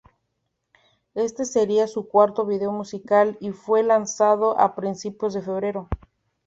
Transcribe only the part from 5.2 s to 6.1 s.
de febrero.